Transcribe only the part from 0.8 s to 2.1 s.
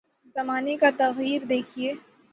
کا تغیر دیکھیے۔